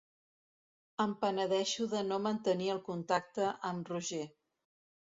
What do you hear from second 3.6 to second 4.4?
amb Roger.